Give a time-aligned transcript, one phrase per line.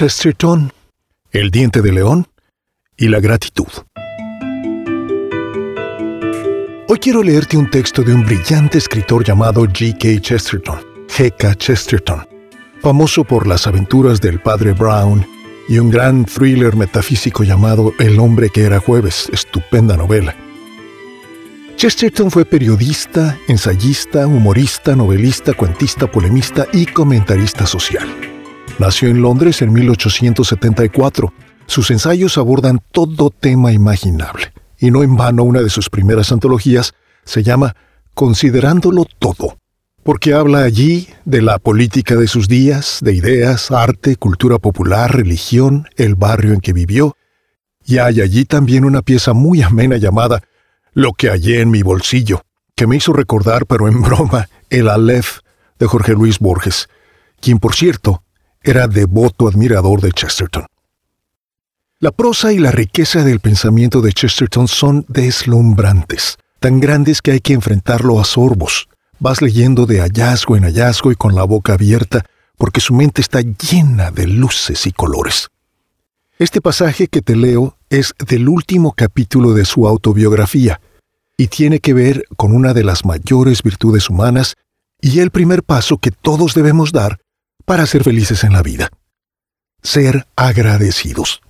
[0.00, 0.72] Chesterton,
[1.30, 2.26] El diente de león
[2.96, 3.66] y la gratitud.
[6.88, 10.22] Hoy quiero leerte un texto de un brillante escritor llamado G.K.
[10.22, 11.54] Chesterton, G.K.
[11.54, 12.26] Chesterton,
[12.80, 15.26] famoso por las aventuras del padre Brown
[15.68, 20.34] y un gran thriller metafísico llamado El hombre que era jueves, estupenda novela.
[21.76, 28.29] Chesterton fue periodista, ensayista, humorista, novelista, cuentista, polemista y comentarista social.
[28.78, 31.32] Nació en Londres en 1874.
[31.66, 36.94] Sus ensayos abordan todo tema imaginable, y no en vano una de sus primeras antologías
[37.24, 37.76] se llama
[38.14, 39.58] Considerándolo todo,
[40.02, 45.86] porque habla allí de la política de sus días, de ideas, arte, cultura popular, religión,
[45.96, 47.16] el barrio en que vivió,
[47.84, 50.42] y hay allí también una pieza muy amena llamada
[50.92, 52.42] Lo que hallé en mi bolsillo,
[52.74, 55.38] que me hizo recordar, pero en broma, el Aleph
[55.78, 56.88] de Jorge Luis Borges,
[57.40, 58.22] quien por cierto
[58.62, 60.66] era devoto admirador de Chesterton.
[61.98, 67.40] La prosa y la riqueza del pensamiento de Chesterton son deslumbrantes, tan grandes que hay
[67.40, 68.88] que enfrentarlo a sorbos.
[69.18, 72.24] Vas leyendo de hallazgo en hallazgo y con la boca abierta,
[72.56, 75.48] porque su mente está llena de luces y colores.
[76.38, 80.80] Este pasaje que te leo es del último capítulo de su autobiografía
[81.36, 84.54] y tiene que ver con una de las mayores virtudes humanas
[85.02, 87.18] y el primer paso que todos debemos dar
[87.70, 88.88] para ser felices en la vida.
[89.80, 91.40] Ser agradecidos.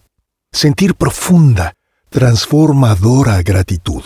[0.53, 1.73] Sentir profunda,
[2.11, 4.03] transformadora gratitud.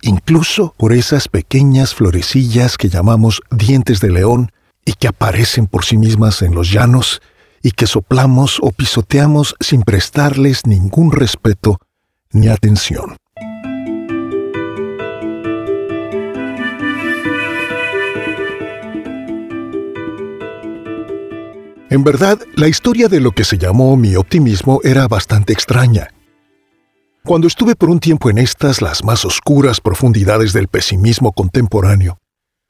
[0.00, 4.52] Incluso por esas pequeñas florecillas que llamamos dientes de león
[4.84, 7.20] y que aparecen por sí mismas en los llanos
[7.64, 11.78] y que soplamos o pisoteamos sin prestarles ningún respeto
[12.30, 13.16] ni atención.
[21.94, 26.08] En verdad, la historia de lo que se llamó mi optimismo era bastante extraña.
[27.24, 32.18] Cuando estuve por un tiempo en estas, las más oscuras profundidades del pesimismo contemporáneo,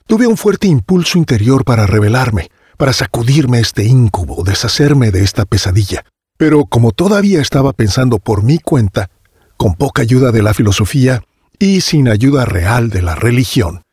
[0.06, 6.04] tuve un fuerte impulso interior para rebelarme, para sacudirme este íncubo, deshacerme de esta pesadilla.
[6.37, 9.09] Pero como todavía estaba pensando por mi cuenta,
[9.56, 11.22] con poca ayuda de la filosofía
[11.59, 13.84] y sin ayuda real de la religión,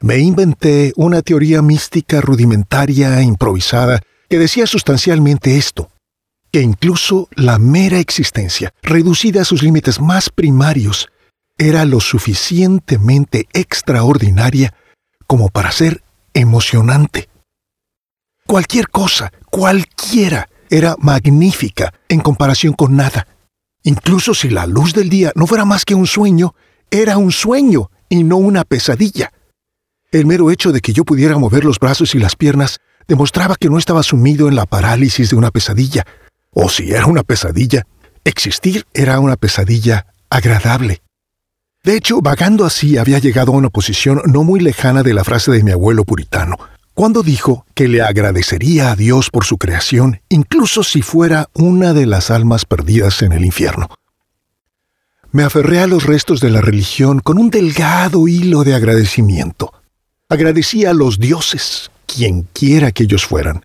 [0.00, 5.90] me inventé una teoría mística rudimentaria e improvisada que decía sustancialmente esto,
[6.50, 11.08] que incluso la mera existencia, reducida a sus límites más primarios,
[11.58, 14.74] era lo suficientemente extraordinaria
[15.26, 16.02] como para ser
[16.34, 17.28] emocionante.
[18.46, 23.26] Cualquier cosa, cualquiera, era magnífica en comparación con nada.
[23.82, 26.54] Incluso si la luz del día no fuera más que un sueño,
[26.90, 29.32] era un sueño y no una pesadilla.
[30.10, 32.78] El mero hecho de que yo pudiera mover los brazos y las piernas
[33.08, 36.04] demostraba que no estaba sumido en la parálisis de una pesadilla.
[36.50, 37.86] O si era una pesadilla,
[38.24, 41.02] existir era una pesadilla agradable.
[41.84, 45.52] De hecho, vagando así había llegado a una posición no muy lejana de la frase
[45.52, 46.56] de mi abuelo puritano,
[46.94, 52.06] cuando dijo que le agradecería a Dios por su creación, incluso si fuera una de
[52.06, 53.88] las almas perdidas en el infierno.
[55.30, 59.72] Me aferré a los restos de la religión con un delgado hilo de agradecimiento.
[60.28, 63.62] Agradecí a los dioses, quien quiera que ellos fueran,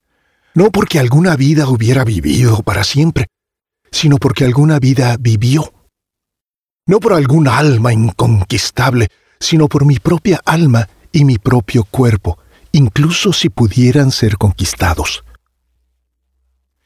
[0.54, 3.28] no porque alguna vida hubiera vivido para siempre,
[3.92, 5.74] sino porque alguna vida vivió.
[6.86, 9.08] No por algún alma inconquistable,
[9.40, 12.40] sino por mi propia alma y mi propio cuerpo,
[12.74, 15.24] incluso si pudieran ser conquistados.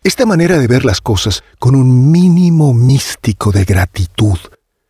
[0.04, 4.38] Esta manera de ver las cosas con un mínimo místico de gratitud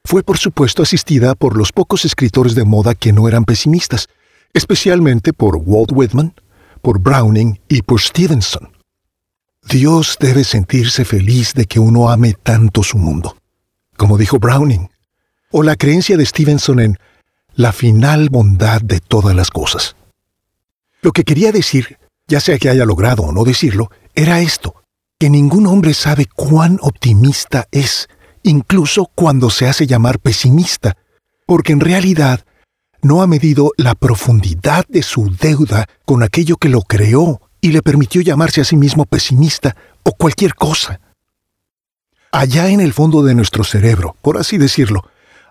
[0.03, 4.09] fue por supuesto asistida por los pocos escritores de moda que no eran pesimistas,
[4.53, 6.33] especialmente por Walt Whitman,
[6.85, 8.69] por Browning y por Stevenson.
[9.67, 13.37] Dios debe sentirse feliz de que uno ame tanto su mundo,
[13.97, 14.91] como dijo Browning,
[15.51, 16.99] o la creencia de Stevenson en
[17.55, 19.95] la final bondad de todas las cosas.
[21.01, 21.97] Lo que quería decir,
[22.27, 24.75] ya sea que haya logrado o no decirlo, era esto,
[25.17, 28.09] que ningún hombre sabe cuán optimista es,
[28.43, 30.97] incluso cuando se hace llamar pesimista,
[31.47, 32.45] porque en realidad
[33.05, 37.83] no ha medido la profundidad de su deuda con aquello que lo creó y le
[37.83, 40.99] permitió llamarse a sí mismo pesimista o cualquier cosa.
[42.31, 45.07] Allá en el fondo de nuestro cerebro, por así decirlo,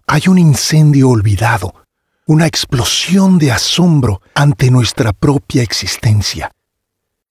[0.08, 1.74] hay un incendio olvidado,
[2.26, 6.50] una explosión de asombro ante nuestra propia existencia.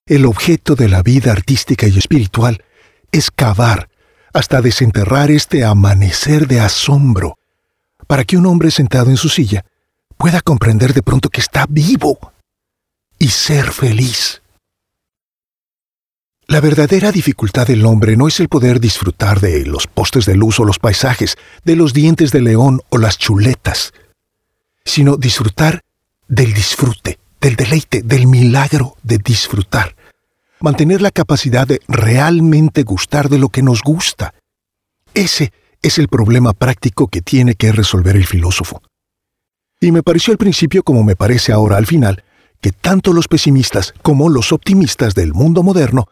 [0.05, 2.63] El objeto de la vida artística y espiritual
[3.11, 3.89] es cavar
[4.33, 7.37] hasta desenterrar este amanecer de asombro,
[8.07, 9.65] para que un hombre sentado en su silla
[10.23, 12.17] pueda comprender de pronto que está vivo
[13.19, 14.41] y ser feliz.
[16.47, 20.61] La verdadera dificultad del hombre no es el poder disfrutar de los postes de luz
[20.61, 21.35] o los paisajes,
[21.65, 23.91] de los dientes de león o las chuletas,
[24.85, 25.81] sino disfrutar
[26.29, 29.93] del disfrute, del deleite, del milagro de disfrutar.
[30.61, 34.33] Mantener la capacidad de realmente gustar de lo que nos gusta.
[35.13, 38.81] Ese es el problema práctico que tiene que resolver el filósofo.
[39.83, 42.24] Y me pareció al principio como me parece ahora al final,
[42.62, 46.06] que tanto los pesimistas como los optimistas del mundo moderno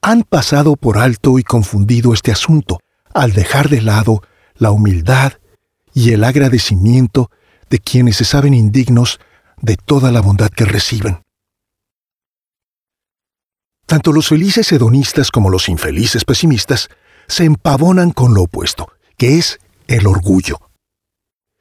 [0.00, 2.80] han pasado por alto y confundido este asunto
[3.14, 4.24] al dejar de lado
[4.56, 5.34] la humildad
[5.94, 7.30] y el agradecimiento
[7.70, 9.20] de quienes se saben indignos
[9.60, 11.22] de toda la bondad que reciben.
[13.86, 16.88] Tanto los felices hedonistas como los infelices pesimistas
[17.28, 20.71] se empavonan con lo opuesto, que es el orgullo.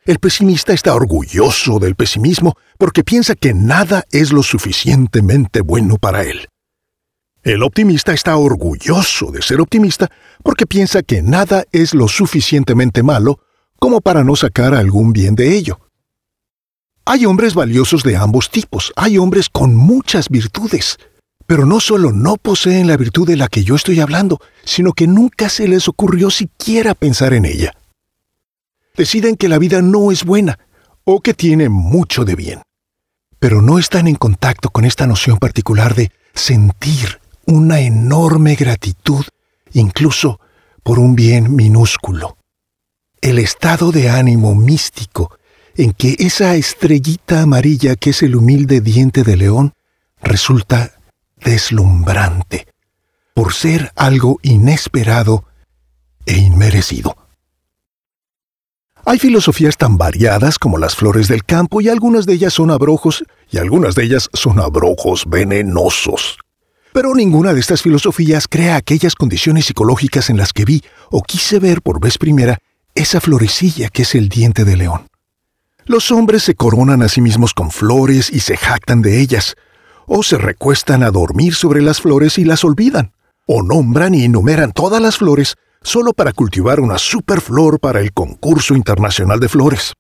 [0.03, 6.23] El pesimista está orgulloso del pesimismo porque piensa que nada es lo suficientemente bueno para
[6.23, 6.47] él.
[7.43, 10.09] El optimista está orgulloso de ser optimista
[10.41, 13.41] porque piensa que nada es lo suficientemente malo
[13.77, 15.79] como para no sacar algún bien de ello.
[17.05, 20.97] Hay hombres valiosos de ambos tipos, hay hombres con muchas virtudes,
[21.45, 25.05] pero no solo no poseen la virtud de la que yo estoy hablando, sino que
[25.05, 27.75] nunca se les ocurrió siquiera pensar en ella.
[28.95, 30.59] Deciden que la vida no es buena
[31.03, 32.61] o que tiene mucho de bien,
[33.39, 39.25] pero no están en contacto con esta noción particular de sentir una enorme gratitud,
[39.73, 40.39] incluso
[40.83, 42.37] por un bien minúsculo.
[43.21, 45.37] El estado de ánimo místico
[45.75, 49.73] en que esa estrellita amarilla que es el humilde diente de león
[50.21, 50.99] resulta
[51.37, 52.67] deslumbrante,
[53.33, 55.45] por ser algo inesperado
[56.25, 57.15] e inmerecido.
[59.03, 63.23] Hay filosofías tan variadas como las flores del campo y algunas de ellas son abrojos
[63.49, 66.37] y algunas de ellas son abrojos venenosos.
[66.93, 71.57] Pero ninguna de estas filosofías crea aquellas condiciones psicológicas en las que vi o quise
[71.57, 72.59] ver por vez primera
[72.93, 75.07] esa florecilla que es el diente de león.
[75.85, 79.55] Los hombres se coronan a sí mismos con flores y se jactan de ellas,
[80.05, 83.13] o se recuestan a dormir sobre las flores y las olvidan,
[83.47, 88.75] o nombran y enumeran todas las flores solo para cultivar una superflor para el concurso
[88.75, 89.93] internacional de flores.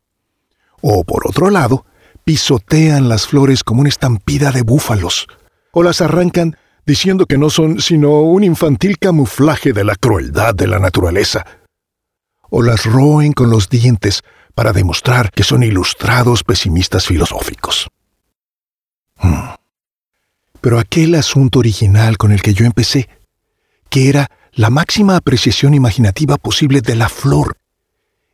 [0.81, 1.85] O por otro lado,
[2.23, 5.27] pisotean las flores como una estampida de búfalos,
[5.71, 10.67] o las arrancan diciendo que no son sino un infantil camuflaje de la crueldad de
[10.67, 11.45] la naturaleza,
[12.49, 14.23] o las roen con los dientes
[14.53, 17.87] para demostrar que son ilustrados pesimistas filosóficos.
[19.15, 19.55] Hmm.
[20.59, 23.09] Pero aquel asunto original con el que yo empecé,
[23.89, 27.57] que era la máxima apreciación imaginativa posible de la flor,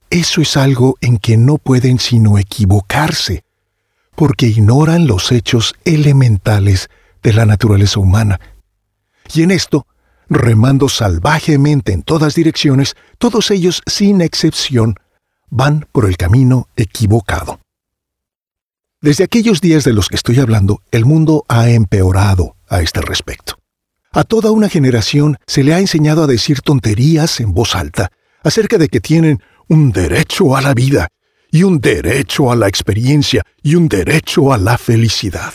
[0.09, 3.43] eso es algo en que no pueden sino equivocarse,
[4.15, 6.89] porque ignoran los hechos elementales
[7.21, 8.39] de la naturaleza humana.
[9.33, 9.85] Y en esto,
[10.29, 14.95] remando salvajemente en todas direcciones, todos ellos, sin excepción,
[15.49, 17.59] van por el camino equivocado.
[19.01, 23.57] Desde aquellos días de los que estoy hablando, el mundo ha empeorado a este respecto.
[24.17, 28.09] A toda una generación se le ha enseñado a decir tonterías en voz alta
[28.41, 31.09] acerca de que tienen un derecho a la vida,
[31.51, 35.53] y un derecho a la experiencia, y un derecho a la felicidad.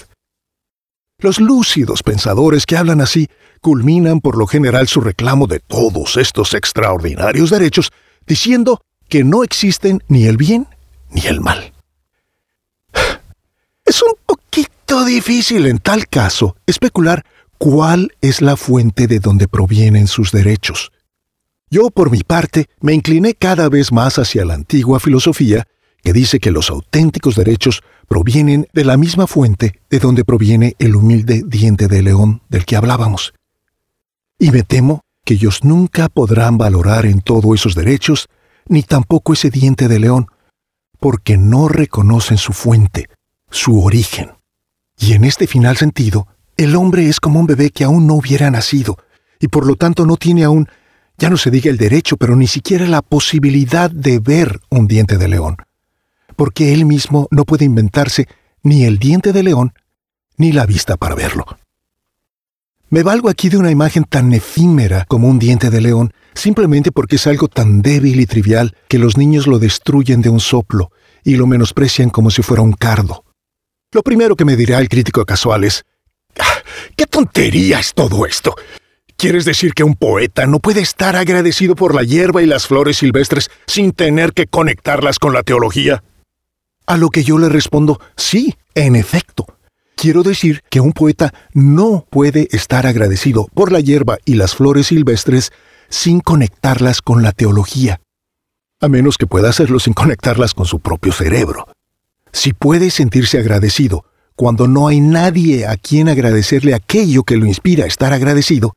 [1.19, 3.29] Los lúcidos pensadores que hablan así
[3.61, 7.91] culminan por lo general su reclamo de todos estos extraordinarios derechos
[8.29, 10.69] diciendo que no existen ni el bien
[11.11, 11.73] ni el mal.
[13.85, 17.25] Es un poquito difícil en tal caso especular
[17.63, 20.91] cuál es la fuente de donde provienen sus derechos.
[21.71, 25.69] Yo, por mi parte, me incliné cada vez más hacia la antigua filosofía
[26.03, 30.97] que dice que los auténticos derechos provienen de la misma fuente de donde proviene el
[30.97, 33.33] humilde diente de león del que hablábamos.
[34.41, 38.27] Y me temo que ellos nunca podrán valorar en todo esos derechos
[38.67, 40.27] ni tampoco ese diente de león,
[40.99, 43.09] porque no reconocen su fuente,
[43.53, 44.33] su origen.
[44.99, 46.27] Y en este final sentido,
[46.63, 48.99] el hombre es como un bebé que aún no hubiera nacido,
[49.41, 50.69] y por lo tanto no tiene aún,
[51.19, 55.19] ya no se diga el derecho, pero ni siquiera la posibilidad de ver un diente
[55.19, 55.57] de león,
[56.37, 58.29] porque él mismo no puede inventarse
[58.63, 59.73] ni el diente de león,
[60.37, 61.45] ni la vista para verlo.
[62.89, 67.17] Me valgo aquí de una imagen tan efímera como un diente de león, simplemente porque
[67.17, 70.91] es algo tan débil y trivial que los niños lo destruyen de un soplo
[71.25, 73.25] y lo menosprecian como si fuera un cardo.
[73.93, 75.85] Lo primero que me dirá el crítico casual es,
[76.97, 78.55] ¿qué tontería es todo esto?
[79.17, 82.97] ¿Quieres decir que un poeta no puede estar agradecido por la hierba y las flores
[82.99, 86.03] silvestres sin tener que conectarlas con la teología?
[86.87, 89.47] A lo que yo le respondo, sí, en efecto.
[89.95, 94.89] Quiero decir que un poeta no puede estar agradecido por la hierba y las flores
[94.89, 95.53] silvestres
[95.89, 98.01] sin conectarlas con la teología,
[98.81, 101.69] a menos que pueda hacerlo sin conectarlas con su propio cerebro.
[102.33, 107.85] Si puede sentirse agradecido cuando no hay nadie a quien agradecerle aquello que lo inspira
[107.85, 108.75] a estar agradecido,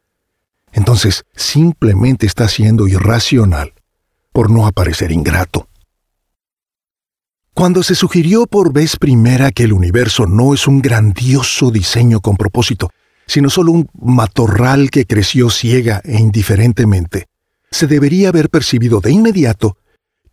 [0.73, 3.73] entonces simplemente está siendo irracional
[4.31, 5.67] por no aparecer ingrato.
[7.53, 12.35] Cuando se sugirió por vez primera que el universo no es un grandioso diseño con
[12.35, 12.89] propósito,
[13.27, 17.27] sino solo un matorral que creció ciega e indiferentemente,
[17.71, 19.77] se debería haber percibido de inmediato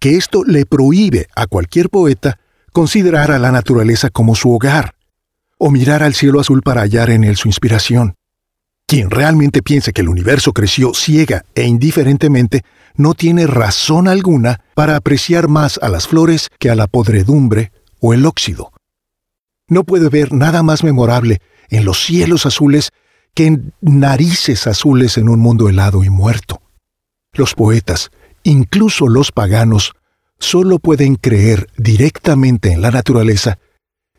[0.00, 2.40] que esto le prohíbe a cualquier poeta
[2.72, 4.96] considerar a la naturaleza como su hogar,
[5.64, 8.16] o mirar al cielo azul para hallar en él su inspiración.
[8.84, 12.64] Quien realmente piense que el universo creció ciega e indiferentemente
[12.96, 18.12] no tiene razón alguna para apreciar más a las flores que a la podredumbre o
[18.12, 18.72] el óxido.
[19.68, 21.40] No puede ver nada más memorable
[21.70, 22.90] en los cielos azules
[23.32, 26.60] que en narices azules en un mundo helado y muerto.
[27.34, 28.10] Los poetas,
[28.42, 29.92] incluso los paganos,
[30.40, 33.60] solo pueden creer directamente en la naturaleza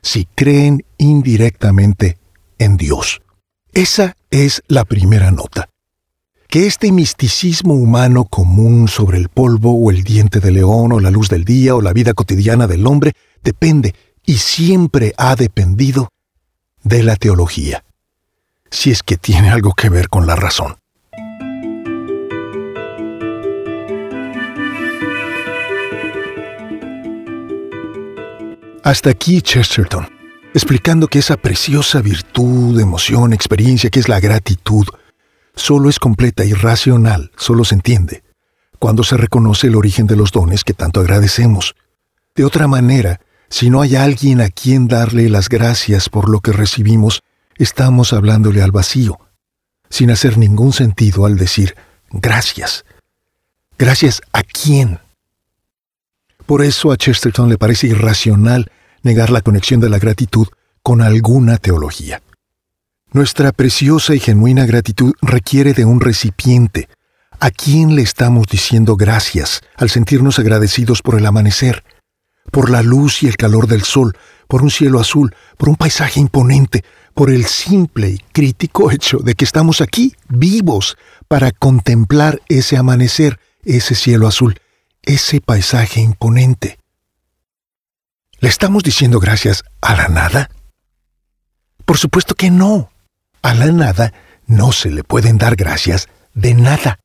[0.04, 2.20] si creen indirectamente
[2.60, 3.22] en Dios.
[3.74, 5.70] Esa es la primera nota
[6.54, 11.10] que este misticismo humano común sobre el polvo o el diente de león o la
[11.10, 16.10] luz del día o la vida cotidiana del hombre depende y siempre ha dependido
[16.84, 17.84] de la teología,
[18.70, 20.76] si es que tiene algo que ver con la razón.
[28.84, 30.10] Hasta aquí Chesterton,
[30.54, 34.86] explicando que esa preciosa virtud, emoción, experiencia que es la gratitud,
[35.56, 38.24] solo es completa y racional, solo se entiende,
[38.80, 41.76] cuando se reconoce el origen de los dones que tanto agradecemos.
[42.36, 46.52] De otra manera, si no hay alguien a quien darle las gracias por lo que
[46.52, 47.22] recibimos,
[47.56, 49.18] estamos hablándole al vacío,
[49.90, 51.78] sin hacer ningún sentido al decir
[52.12, 52.84] gracias.
[53.78, 55.00] ¿Gracias a quién?
[56.46, 58.72] Por eso a Chesterton le parece irracional
[59.02, 60.48] negar la conexión de la gratitud
[60.82, 62.22] con alguna teología.
[63.12, 66.90] Nuestra preciosa y genuina gratitud requiere de un recipiente.
[67.40, 71.84] ¿A quién le estamos diciendo gracias al sentirnos agradecidos por el amanecer,
[72.52, 76.20] por la luz y el calor del sol, por un cielo azul, por un paisaje
[76.20, 76.84] imponente,
[77.14, 80.98] por el simple y crítico hecho de que estamos aquí, vivos,
[81.28, 84.60] para contemplar ese amanecer, ese cielo azul,
[85.04, 86.80] ese paisaje imponente?
[88.40, 90.50] ¿Le estamos diciendo gracias a la nada?
[91.86, 92.90] Por supuesto que no.
[93.42, 94.14] A la nada
[94.48, 97.00] no se le pueden dar gracias de nada.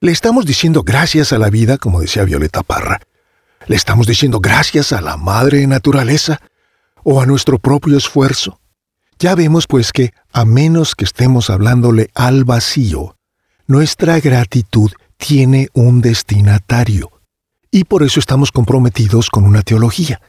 [0.00, 3.00] Le estamos diciendo gracias a la vida, como decía Violeta Parra.
[3.66, 6.40] Le estamos diciendo gracias a la madre naturaleza
[7.02, 8.60] o a nuestro propio esfuerzo.
[9.18, 13.16] Ya vemos pues que, a menos que estemos hablándole al vacío,
[13.66, 17.12] nuestra gratitud tiene un destinatario.
[17.70, 20.20] Y por eso estamos comprometidos con una teología.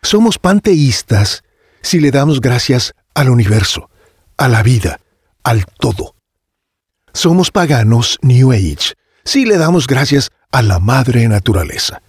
[0.00, 1.42] Somos panteístas
[1.82, 3.90] si le damos gracias al universo,
[4.38, 5.00] a la vida,
[5.42, 6.14] al todo.
[7.12, 12.02] Somos paganos New Age si le damos gracias a la madre naturaleza.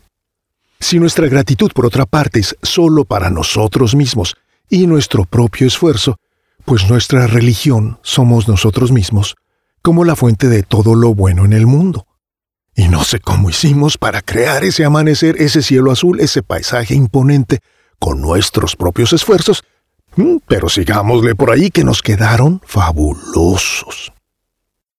[0.80, 4.36] Si nuestra gratitud, por otra parte, es solo para nosotros mismos
[4.70, 6.18] y nuestro propio esfuerzo,
[6.66, 9.36] pues nuestra religión somos nosotros mismos,
[9.86, 12.08] como la fuente de todo lo bueno en el mundo.
[12.76, 17.60] Y no sé cómo hicimos para crear ese amanecer, ese cielo azul, ese paisaje imponente,
[18.00, 19.64] con nuestros propios esfuerzos,
[20.16, 24.14] Mm, pero sigámosle por ahí que nos quedaron fabulosos.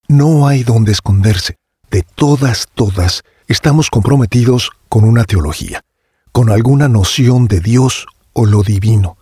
[0.08, 1.56] No hay donde esconderse.
[1.90, 5.82] De todas, todas, estamos comprometidos con una teología,
[6.32, 9.16] con alguna noción de Dios o lo divino.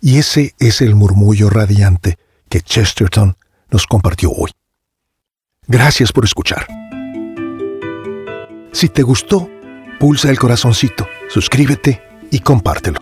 [0.00, 2.18] Y ese es el murmullo radiante
[2.50, 3.36] que Chesterton
[3.74, 4.52] nos compartió hoy.
[5.66, 6.68] Gracias por escuchar.
[8.72, 9.50] Si te gustó,
[9.98, 12.00] pulsa el corazoncito, suscríbete
[12.30, 13.00] y compártelo.